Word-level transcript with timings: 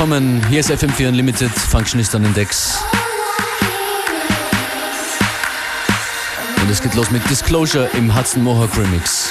Willkommen. 0.00 0.42
Hier 0.48 0.60
ist 0.60 0.70
FM4 0.70 1.08
Unlimited, 1.08 1.50
Functionist 1.50 2.14
an 2.14 2.24
Decks. 2.32 2.82
Und 6.62 6.70
es 6.70 6.80
geht 6.80 6.94
los 6.94 7.10
mit 7.10 7.28
Disclosure 7.28 7.86
im 7.92 8.16
Hudson 8.16 8.42
Mohawk 8.42 8.78
Remix. 8.78 9.28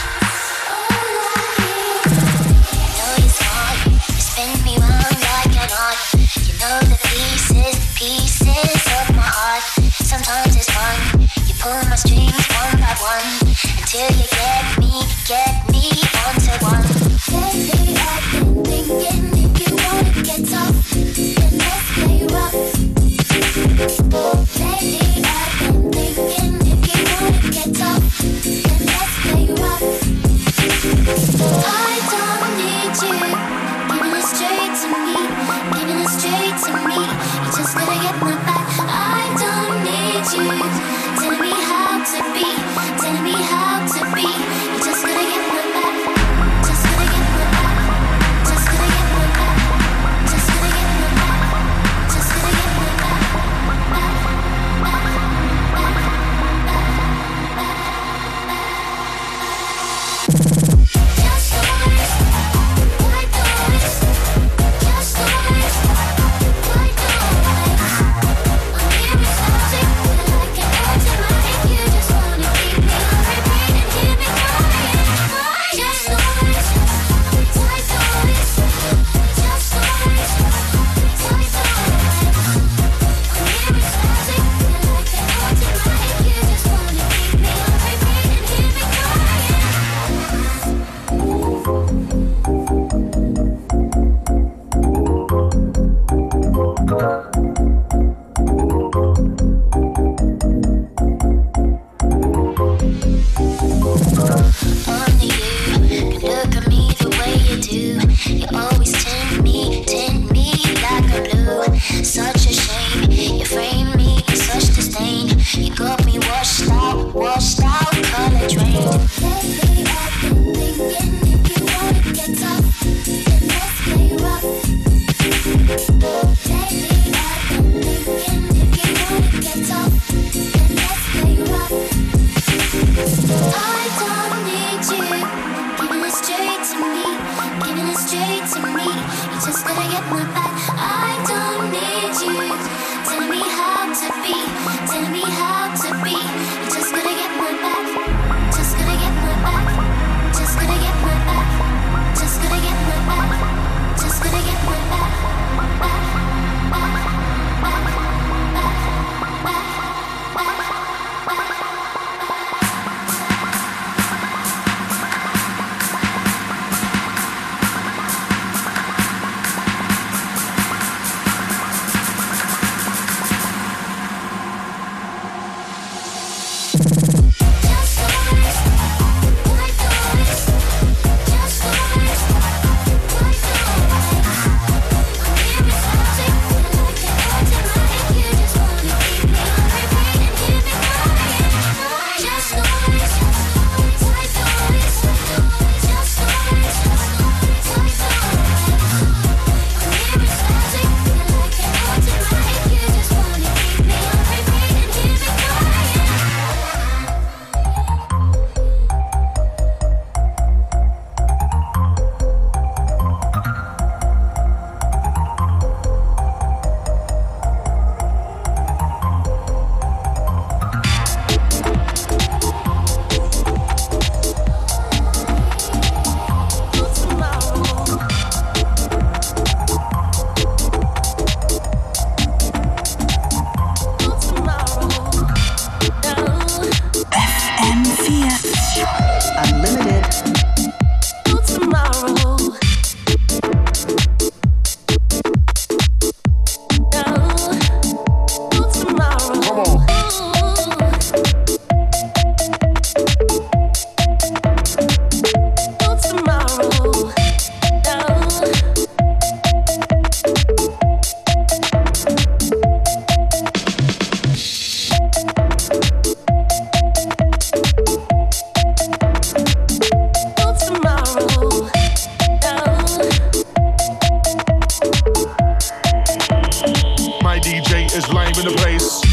is 277.99 278.13
live 278.13 278.37
in 278.37 278.45
the 278.45 278.55
place. 278.55 279.08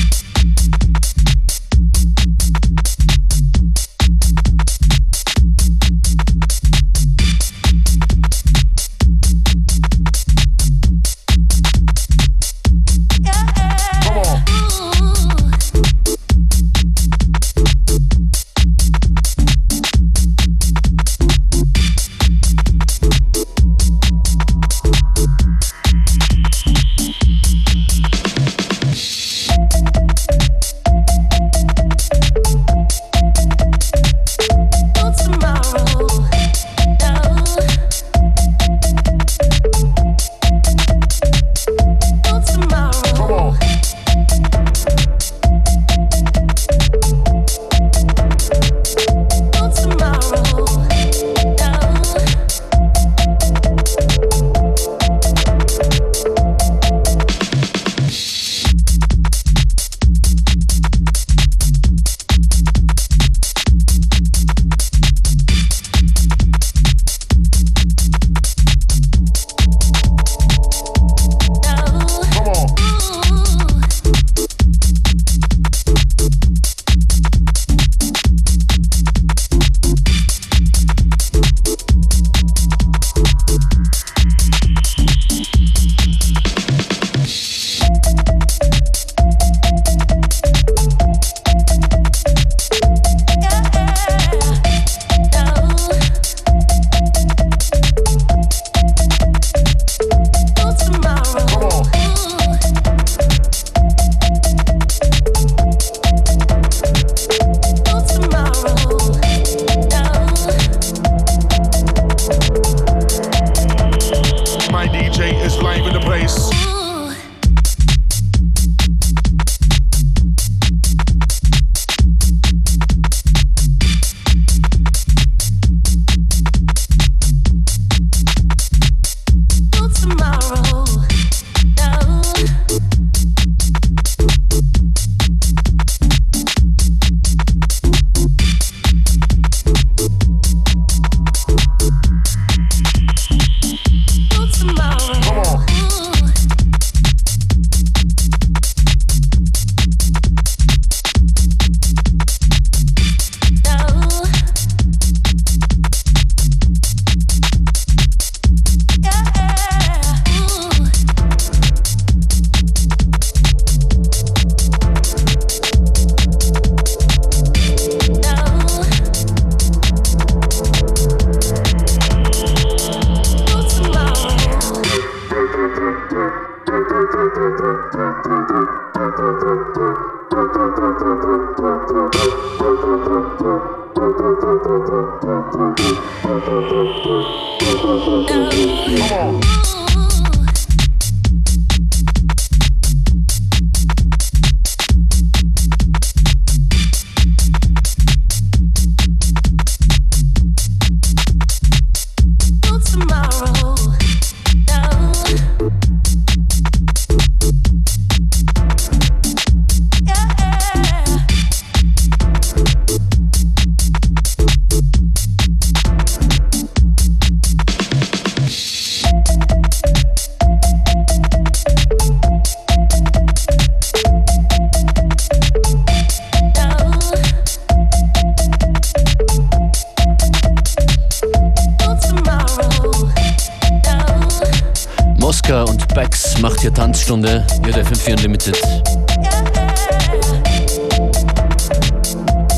Stunde 237.17 237.47
JFM4 237.63 238.13
Unlimited. 238.13 238.63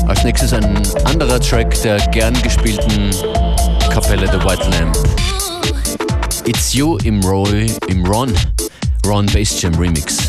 Als 0.05 0.23
nächstes 0.25 0.51
ein 0.51 0.83
anderer 1.05 1.39
Track 1.39 1.81
der 1.81 1.97
gern 2.07 2.33
gespielten 2.41 3.11
Kapelle 3.89 4.27
The 4.27 4.43
White 4.43 4.69
Lamp. 4.69 4.97
It's 6.45 6.73
You 6.73 6.97
im 7.05 7.21
Roy, 7.23 7.71
im 7.87 8.05
Ron, 8.05 8.33
Ron 9.05 9.27
Bass 9.27 9.61
Jam 9.61 9.73
Remix. 9.75 10.28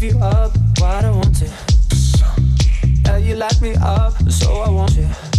give 0.00 0.14
you 0.14 0.20
up 0.20 0.56
what 0.78 1.04
I 1.04 1.10
wanted. 1.10 1.50
Yeah, 3.04 3.18
you 3.18 3.34
locked 3.34 3.60
me 3.60 3.74
up, 3.74 4.14
so 4.30 4.50
I 4.60 4.70
want 4.70 4.96
you. 4.96 5.29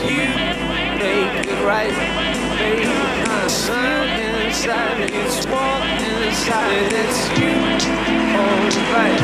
You 0.00 0.28
make 0.98 1.46
it 1.46 1.52
Right, 1.64 1.90
baby. 2.58 2.86
My 3.26 3.46
sun 3.46 4.08
inside, 4.08 5.10
it's 5.10 5.46
warm 5.46 5.82
inside. 5.82 6.92
It's 6.92 7.38
you, 7.38 7.52
alright. 8.34 9.20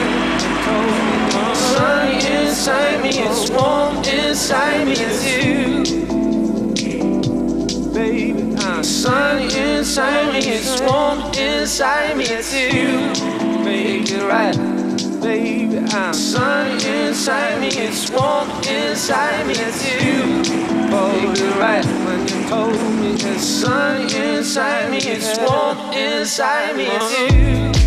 Cold, 0.65 1.33
cold. 1.33 1.57
Sun 1.57 2.09
inside 2.15 3.03
me, 3.03 3.11
it's 3.11 3.51
warm 3.51 3.97
inside 4.05 4.87
me. 4.87 4.93
It's 4.93 5.25
you, 5.27 5.85
baby. 7.93 8.43
My 8.43 8.83
sun 8.83 9.43
inside 9.43 10.33
me, 10.33 10.39
it's 10.39 10.81
warm 10.83 11.21
inside 11.35 12.17
me. 12.17 12.25
It's 12.25 12.53
you, 12.55 13.65
make 13.65 14.11
it 14.11 14.23
right 14.23 14.78
baby. 15.21 15.79
I'm 15.79 16.15
sun 16.15 16.73
inside 16.85 17.61
me, 17.61 17.69
it's 17.69 18.11
warm 18.11 18.49
inside 18.67 19.47
me, 19.47 19.55
it's 19.57 19.85
you. 19.85 20.43
Oh, 20.91 21.35
you're 21.37 21.59
right 21.59 21.85
when 21.85 22.21
you 22.29 22.49
told 22.49 22.73
me 23.01 23.13
it's 23.15 23.45
sun 23.45 24.03
inside 24.15 24.91
me, 24.91 24.99
it's 24.99 25.39
warm 25.39 25.79
inside 25.93 26.77
me, 26.77 26.87
it's 26.87 27.33
you. 27.73 27.78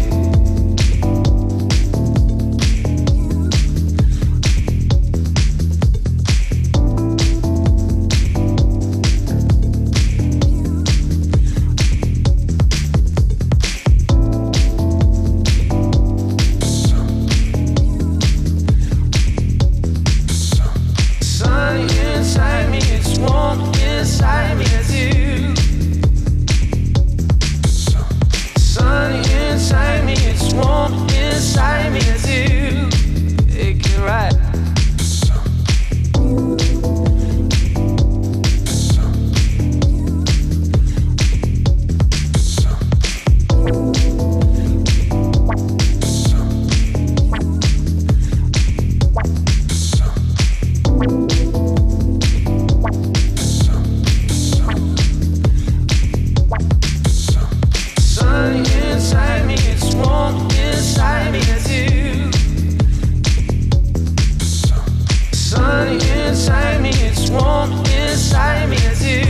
warm 67.32 67.72
inside 67.72 68.70
me 68.70 68.78
too. 68.78 69.24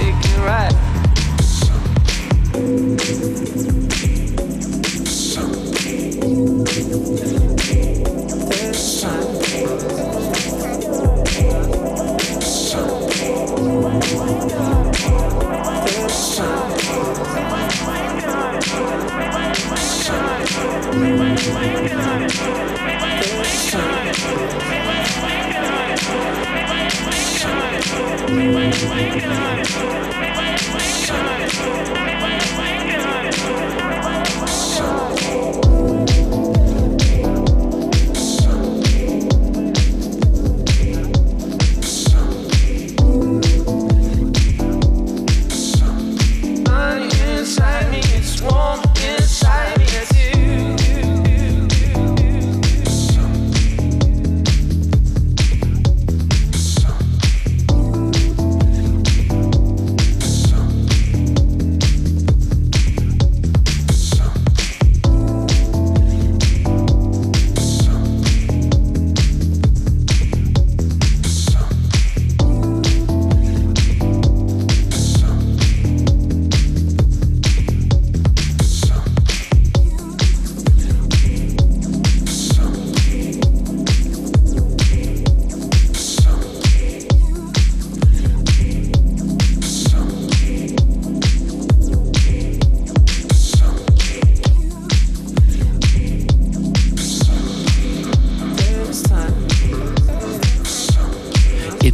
It 0.00 0.14
can 0.22 0.44
rise. 0.44 0.73
Let's. 29.14 29.43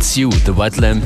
You, 0.01 0.31
The 0.47 0.57
White 0.57 0.81
Lamp. 0.81 1.05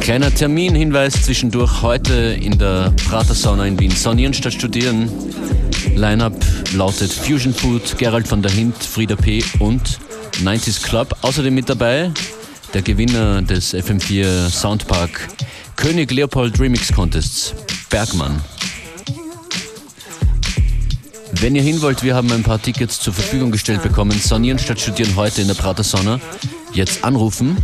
Kleiner 0.00 0.34
Terminhinweis 0.34 1.14
zwischendurch 1.22 1.80
heute 1.82 2.12
in 2.12 2.58
der 2.58 2.92
Prater 3.08 3.34
Sauna 3.34 3.66
in 3.66 3.78
Wien. 3.78 3.90
Sonieren 3.90 4.34
statt 4.34 4.52
Studieren. 4.52 5.08
Line-up 5.94 6.34
lautet 6.74 7.12
Fusion 7.12 7.54
Food, 7.54 7.96
Gerald 7.98 8.26
von 8.26 8.42
der 8.42 8.50
Hint, 8.50 8.76
Frieda 8.82 9.16
P. 9.16 9.44
und 9.60 9.98
90s 10.42 10.82
Club. 10.82 11.16
Außerdem 11.22 11.54
mit 11.54 11.68
dabei 11.68 12.10
der 12.74 12.82
Gewinner 12.82 13.42
des 13.42 13.74
FM4 13.74 14.50
Soundpark 14.50 15.28
König 15.76 16.10
Leopold 16.10 16.58
Remix 16.58 16.92
Contests, 16.92 17.54
Bergmann. 17.90 18.42
Wenn 21.40 21.54
ihr 21.54 21.62
hin 21.62 21.80
wollt, 21.80 22.02
wir 22.02 22.14
haben 22.14 22.30
ein 22.32 22.42
paar 22.42 22.60
Tickets 22.60 23.00
zur 23.00 23.12
Verfügung 23.12 23.50
gestellt 23.50 23.82
bekommen. 23.82 24.18
Sonieren 24.18 24.58
statt 24.58 24.80
Studieren 24.80 25.14
heute 25.16 25.42
in 25.42 25.48
der 25.48 25.54
Prater 25.54 25.84
Sauna. 25.84 26.20
Jetzt 26.74 27.04
anrufen. 27.04 27.56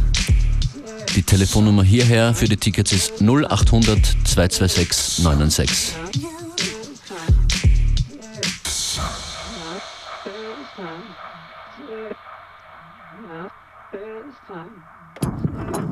Die 1.16 1.24
Telefonnummer 1.24 1.82
hierher 1.82 2.32
für 2.32 2.46
die 2.46 2.56
Tickets 2.56 2.92
ist 2.92 3.20
0800 3.20 3.98
226 4.24 5.24
96. 5.24 5.94
Thank 15.52 15.89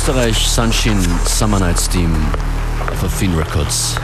Österreich, 0.00 0.48
Sunshine 0.48 1.04
Summer 1.26 1.60
Nights 1.60 1.86
Team 1.86 2.10
auf 3.04 3.12
Finn 3.12 3.34
Records. 3.34 3.96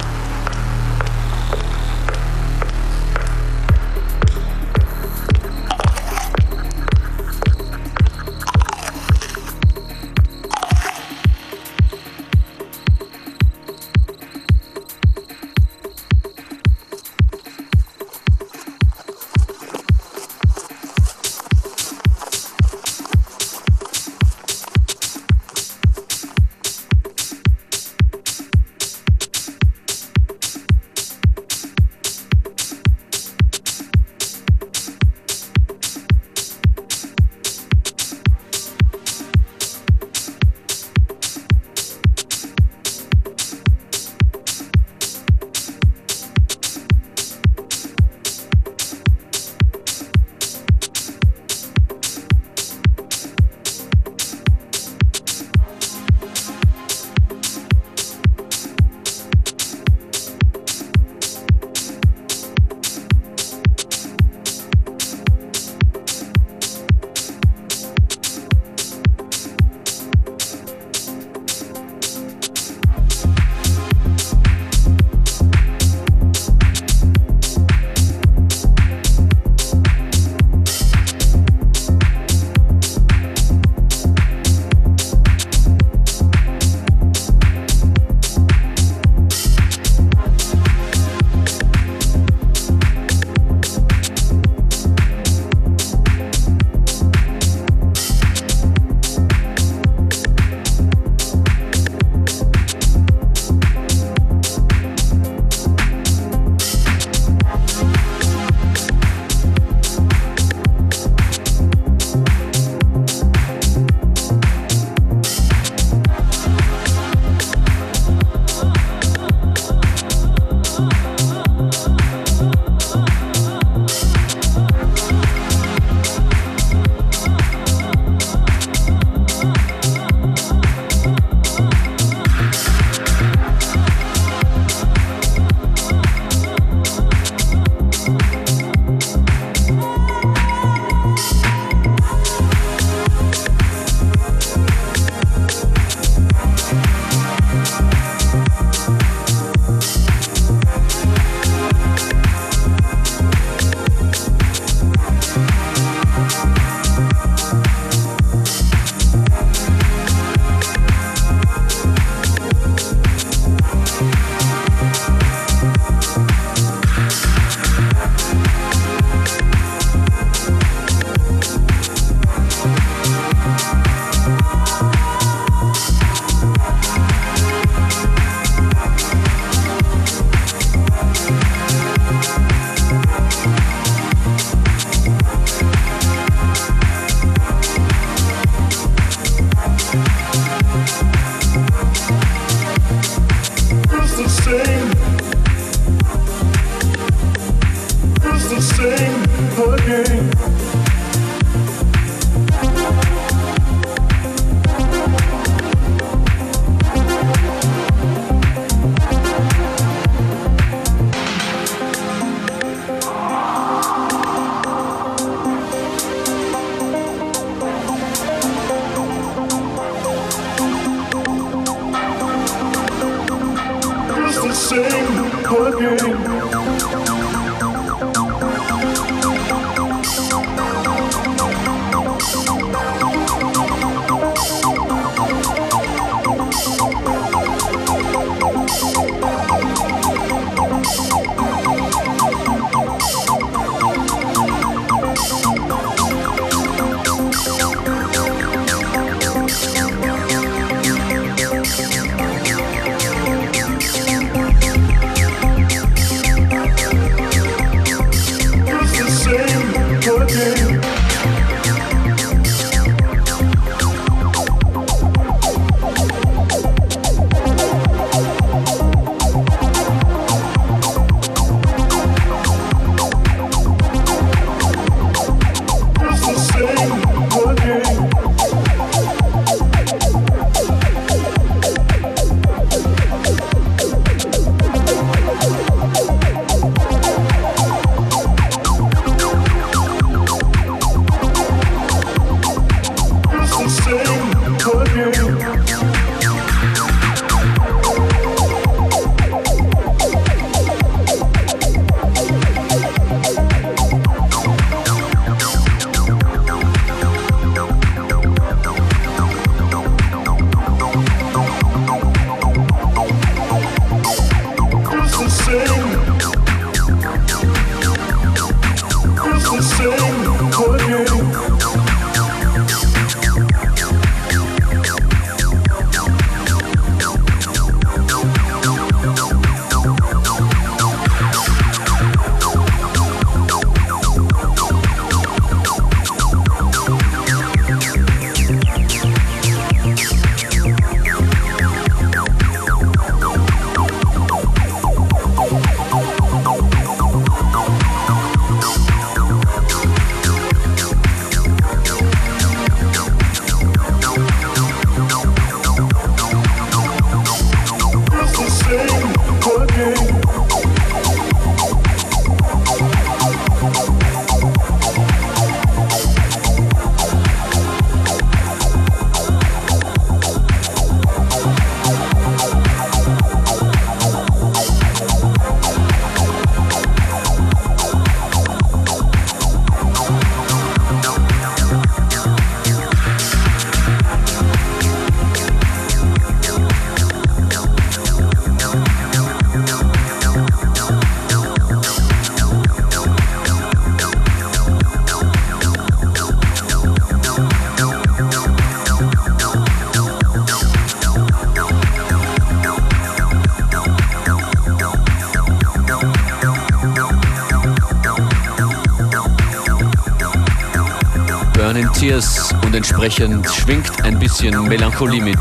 Entsprechend 412.76 413.48
schwingt 413.50 414.04
ein 414.04 414.18
bisschen 414.18 414.68
Melancholie 414.68 415.22
mit 415.22 415.38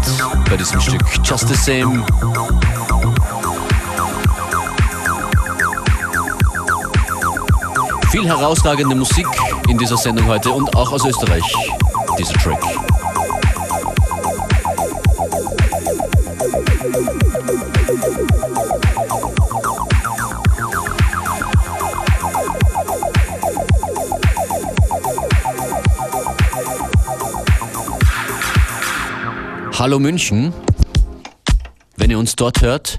bei 0.49 0.55
diesem 0.55 0.79
Stück. 0.79 1.01
Just 1.23 1.47
the 1.47 1.55
same. 1.55 2.03
Viel 8.09 8.25
herausragende 8.25 8.95
Musik 8.95 9.27
in 9.67 9.77
dieser 9.77 9.97
Sendung 9.97 10.25
heute 10.27 10.49
und 10.49 10.73
auch 10.75 10.91
aus 10.91 11.05
Österreich, 11.05 11.43
dieser 12.17 12.33
Track. 12.35 12.94
Hallo 29.85 29.99
München. 29.99 30.51
Wenn 31.95 32.09
ihr 32.09 32.17
uns 32.17 32.35
dort 32.35 32.63
hört, 32.63 32.97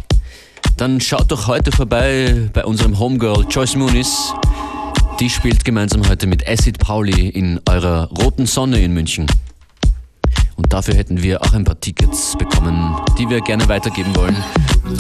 dann 0.77 1.01
schaut 1.01 1.33
doch 1.33 1.49
heute 1.49 1.73
vorbei 1.73 2.49
bei 2.53 2.65
unserem 2.65 3.01
Homegirl 3.01 3.45
Joyce 3.51 3.75
Muniz. 3.75 4.33
Die 5.19 5.29
spielt 5.29 5.65
gemeinsam 5.65 6.09
heute 6.09 6.29
mit 6.29 6.49
Acid 6.49 6.79
Pauli 6.79 7.29
in 7.29 7.61
eurer 7.69 8.09
roten 8.11 8.47
Sonne 8.47 8.79
in 8.79 8.95
München. 8.95 9.27
Und 10.55 10.73
dafür 10.73 10.95
hätten 10.95 11.25
wir 11.25 11.43
auch 11.43 11.55
ein 11.55 11.65
paar 11.65 11.81
Tickets 11.81 12.39
bekommen, 12.39 12.95
die 13.19 13.29
wir 13.29 13.41
gerne 13.41 13.69
weitergeben 13.69 14.15
wollen. 14.15 14.37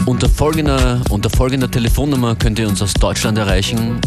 Unter 0.06 0.28
folgender, 0.28 1.00
unter 1.10 1.30
folgender 1.30 1.70
Telefonnummer 1.70 2.34
könnt 2.34 2.58
ihr 2.58 2.66
uns 2.66 2.82
aus 2.82 2.94
Deutschland 2.94 3.38
erreichen. 3.38 4.00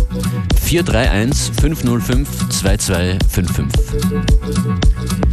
431 0.65 1.53
505 1.61 2.49
2255. 2.49 5.28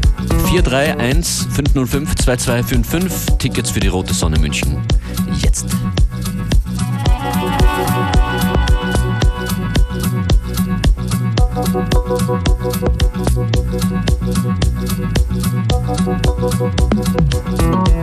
431 0.48 1.46
505 1.50 2.14
2255 2.14 3.36
Tickets 3.38 3.70
für 3.70 3.80
die 3.80 3.88
Rote 3.88 4.14
Sonne 4.14 4.38
München. 4.38 4.80
Jetzt. 5.42 5.66
Musik 17.56 17.95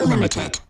Limited. 0.00 0.67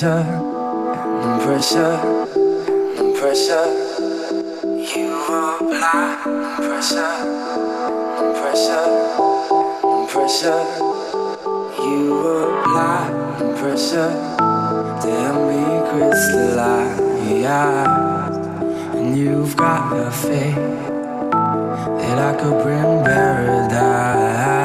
pressure, 0.00 0.24
pressure, 1.44 1.96
and 2.96 3.14
pressure. 3.16 3.68
You 4.64 5.12
apply 5.20 6.24
the 6.24 6.56
pressure, 6.56 7.14
the 8.16 8.24
pressure, 8.40 8.86
the 9.82 9.96
pressure. 10.08 10.62
You 11.84 12.00
apply 12.16 13.00
the 13.40 13.46
pressure 13.58 14.12
to 15.02 15.08
help 15.20 15.40
me 15.50 15.62
crystallize. 15.90 17.04
And 18.96 19.08
you've 19.18 19.54
got 19.54 19.92
a 19.92 20.10
faith 20.10 20.56
that 22.00 22.18
I 22.18 22.32
could 22.40 22.56
bring 22.62 23.04
paradise. 23.04 24.59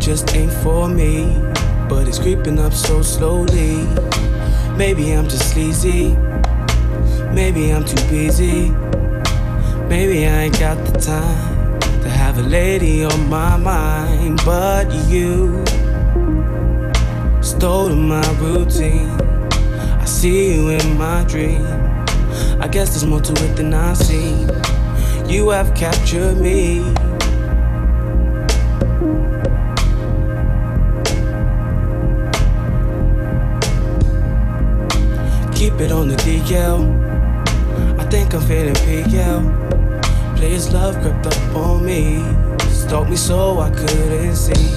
Just 0.00 0.34
ain't 0.34 0.52
for 0.64 0.88
me. 0.88 1.36
But 1.88 2.08
it's 2.08 2.18
creeping 2.18 2.58
up 2.58 2.72
so 2.72 3.02
slowly. 3.02 3.86
Maybe 4.76 5.12
I'm 5.12 5.28
just 5.28 5.52
sleazy. 5.52 6.16
Maybe 7.32 7.72
I'm 7.72 7.84
too 7.84 8.02
busy. 8.08 8.70
Maybe 9.88 10.26
I 10.26 10.44
ain't 10.44 10.58
got 10.58 10.78
the 10.86 10.98
time 10.98 11.80
to 12.02 12.08
have 12.08 12.38
a 12.38 12.42
lady 12.42 13.04
on 13.04 13.28
my 13.28 13.56
mind. 13.56 14.40
But 14.44 14.92
you 15.08 15.64
stole 17.42 17.94
my 17.94 18.28
routine. 18.40 19.10
I 20.00 20.04
see 20.06 20.54
you 20.54 20.70
in 20.70 20.98
my 20.98 21.24
dream. 21.24 21.89
I 22.60 22.68
guess 22.68 22.90
there's 22.90 23.06
more 23.06 23.20
to 23.20 23.32
it 23.44 23.56
than 23.56 23.74
I 23.74 23.94
see. 23.94 24.46
You 25.26 25.48
have 25.50 25.74
captured 25.74 26.36
me. 26.36 26.94
keep 35.60 35.78
it 35.78 35.92
on 35.92 36.08
the 36.08 36.16
DL. 36.16 36.80
I 38.00 38.04
think 38.08 38.32
I'm 38.32 38.40
feeling 38.40 38.74
yeah. 39.10 39.40
Players 40.36 40.72
love 40.72 40.94
crept 41.02 41.26
up 41.26 41.54
on 41.54 41.84
me, 41.84 42.24
stalked 42.70 43.10
me 43.10 43.16
so 43.16 43.60
I 43.60 43.68
couldn't 43.68 44.36
see. 44.36 44.74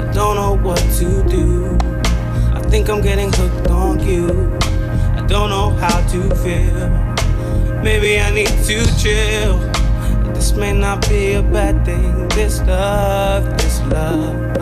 I 0.00 0.10
don't 0.14 0.36
know 0.36 0.56
what 0.56 0.80
to 0.98 1.22
do. 1.28 1.76
I 2.54 2.60
think 2.70 2.88
I'm 2.88 3.02
getting 3.02 3.30
hooked 3.32 3.68
on 3.68 4.00
you. 4.00 4.61
I 5.32 5.34
don't 5.34 5.48
know 5.48 5.70
how 5.70 6.06
to 6.08 6.34
feel. 6.44 6.90
Maybe 7.82 8.20
I 8.20 8.30
need 8.34 8.48
to 8.48 8.84
chill. 9.00 9.56
This 10.34 10.52
may 10.52 10.74
not 10.74 11.08
be 11.08 11.32
a 11.32 11.42
bad 11.42 11.86
thing. 11.86 12.28
This 12.28 12.60
love, 12.66 13.44
this 13.56 13.80
love. 13.86 14.58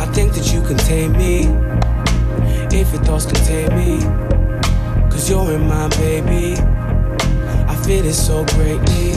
I 0.00 0.06
think 0.06 0.32
that 0.32 0.52
you 0.52 0.60
can 0.62 0.78
tame 0.78 1.12
me 1.12 1.46
if 2.76 2.92
your 2.92 3.04
thoughts 3.04 3.26
can 3.26 3.36
contain 3.36 3.76
me. 3.76 4.00
Cause 5.12 5.30
you're 5.30 5.52
in 5.52 5.68
my 5.68 5.86
baby. 5.90 6.56
I 7.68 7.76
feel 7.86 8.04
it 8.04 8.14
so 8.14 8.44
greatly. 8.46 9.12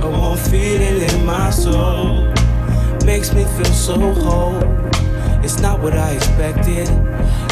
A 0.00 0.08
warm 0.08 0.38
feeling 0.38 1.02
in 1.02 1.26
my 1.26 1.50
soul 1.50 2.32
makes 3.06 3.32
me 3.32 3.44
feel 3.44 3.64
so 3.66 4.12
whole. 4.14 4.58
It's 5.44 5.60
not 5.60 5.80
what 5.80 5.94
I 5.94 6.10
expected. 6.10 6.88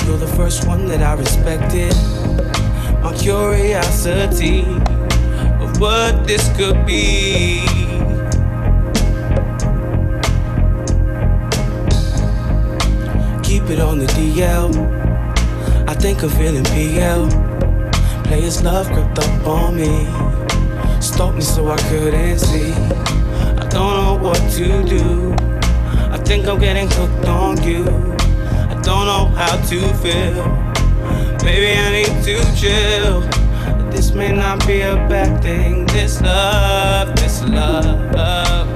You're 0.05 0.19
the 0.19 0.33
first 0.37 0.67
one 0.67 0.87
that 0.89 1.01
I 1.01 1.15
respected. 1.15 1.95
My 3.03 3.15
curiosity 3.15 4.63
of 5.63 5.81
what 5.81 6.27
this 6.27 6.45
could 6.57 6.85
be. 6.85 7.63
keep 13.45 13.71
it 13.71 13.79
on 13.79 13.99
the 13.99 14.07
DL. 14.07 14.75
I 15.89 15.95
think 15.95 16.23
I'm 16.25 16.31
feeling 16.31 16.65
PL. 16.65 17.29
Players 18.25 18.63
love 18.63 18.89
crept 18.89 19.19
up 19.19 19.47
on 19.47 19.77
me. 19.77 20.07
Stalked 21.01 21.37
me 21.37 21.43
so 21.43 21.71
I 21.71 21.77
couldn't 21.89 22.41
see. 22.41 22.73
I 23.75 23.77
don't 23.77 23.97
know 23.97 24.29
what 24.29 24.39
to 24.53 24.85
do. 24.85 25.35
I 26.12 26.16
think 26.18 26.47
I'm 26.47 26.61
getting 26.61 26.89
hooked 26.89 27.27
on 27.27 27.61
you. 27.64 27.83
I 27.83 28.81
don't 28.85 29.05
know 29.05 29.27
how 29.35 29.57
to 29.57 29.95
feel. 29.95 30.47
Maybe 31.43 31.77
I 31.77 31.91
need 31.91 32.22
to 32.22 32.37
chill. 32.55 33.22
This 33.91 34.12
may 34.12 34.31
not 34.31 34.64
be 34.64 34.83
a 34.83 34.95
bad 35.09 35.43
thing. 35.43 35.87
This 35.87 36.20
love, 36.20 37.16
this 37.16 37.43
love. 37.43 38.68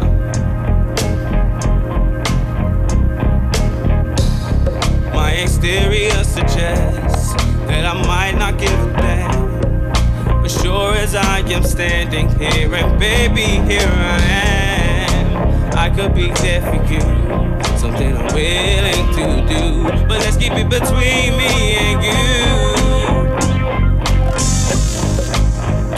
My 5.14 5.30
exterior 5.30 6.24
suggests 6.24 7.34
that 7.68 7.84
I 7.86 7.94
might 8.04 8.36
not 8.36 8.58
give 8.58 8.72
a 8.72 8.92
damn. 8.94 10.42
But 10.42 10.50
sure 10.50 10.94
as 10.94 11.14
I 11.14 11.38
am 11.38 11.62
standing 11.62 12.28
here, 12.30 12.74
and 12.74 12.98
baby, 12.98 13.62
here 13.72 13.86
I 13.86 14.18
am. 14.22 14.77
Could 15.98 16.14
be 16.14 16.30
there 16.30 16.62
for 16.62 16.76
you, 16.92 17.00
something 17.76 18.16
I'm 18.16 18.32
willing 18.32 19.06
to 19.16 19.24
do. 19.48 19.82
But 20.06 20.20
let's 20.20 20.36
keep 20.36 20.52
it 20.52 20.70
between 20.70 21.36
me 21.36 21.74
and 21.74 22.00
you. 22.04 22.12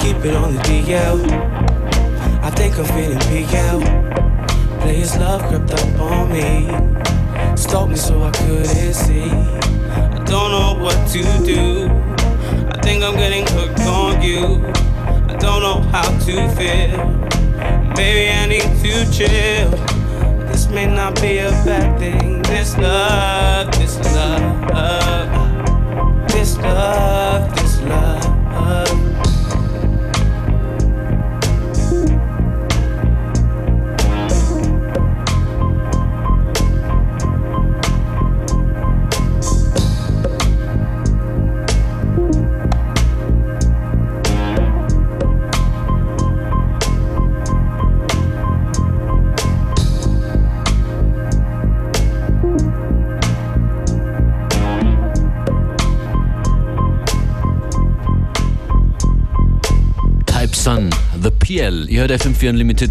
Keep 0.01 0.25
it 0.25 0.35
on 0.37 0.55
the 0.55 0.61
DL. 0.63 1.21
I 2.43 2.49
think 2.49 2.79
I'm 2.79 2.87
feeling 2.87 3.19
PL. 3.29 3.81
Players 4.81 5.19
love 5.19 5.43
crept 5.43 5.71
up 5.71 6.01
on 6.01 6.33
me. 6.33 6.71
Stalked 7.55 7.91
me 7.91 7.97
so 7.97 8.23
I 8.23 8.31
couldn't 8.31 8.95
see. 8.95 9.25
I 9.25 10.25
don't 10.25 10.51
know 10.51 10.83
what 10.83 10.97
to 11.09 11.23
do. 11.45 11.91
I 12.73 12.81
think 12.81 13.05
I'm 13.05 13.17
getting 13.17 13.47
hooked 13.49 13.81
on 13.81 14.23
you. 14.23 14.65
I 15.29 15.37
don't 15.37 15.61
know 15.61 15.83
how 15.93 16.09
to 16.21 16.49
feel. 16.57 17.21
Maybe 17.97 18.31
I 18.31 18.47
need 18.47 18.63
to 18.83 19.13
chill. 19.13 19.90
May 20.73 20.87
not 20.87 21.21
be 21.21 21.39
a 21.39 21.51
bad 21.65 21.99
thing. 21.99 22.43
This 22.43 22.77
love, 22.79 23.73
this 23.73 23.99
love, 24.15 24.69
this 26.29 26.57
love, 26.59 27.55
this 27.57 27.81
love. 27.83 29.10
PL. 61.31 61.87
Ihr 61.89 62.01
hört 62.01 62.11
FM4 62.11 62.51
Unlimited. 62.51 62.91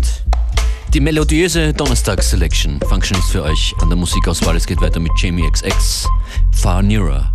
Die 0.94 1.00
melodiöse 1.00 1.74
Donnerstags-Selection. 1.74 2.80
Function 2.88 3.18
ist 3.20 3.32
für 3.32 3.44
euch 3.44 3.74
an 3.82 3.90
der 3.90 3.98
Musikauswahl. 3.98 4.56
Es 4.56 4.66
geht 4.66 4.82
weiter 4.82 5.00
mit 5.00 5.12
Jamie 5.22 5.50
XX. 5.50 6.08
Far 6.52 6.82
Nearer. 6.82 7.34